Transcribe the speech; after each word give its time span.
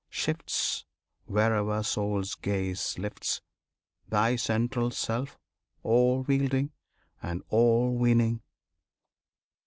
Shifts 0.09 0.83
Wherever 1.27 1.83
soul's 1.83 2.33
gaze 2.33 2.97
lifts 2.97 3.39
Thy 4.09 4.35
central 4.35 4.89
Self, 4.89 5.37
all 5.83 6.23
wielding, 6.23 6.71
and 7.21 7.43
all 7.49 7.93
winning! 7.95 8.41